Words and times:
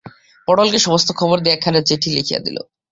পটলকে 0.47 0.79
সমস্ত 0.79 1.09
খবর 1.19 1.37
দিয়া 1.39 1.55
একখানি 1.55 1.79
চিঠিও 1.89 2.15
লিখিয়া 2.17 2.39
দিল। 2.39 2.57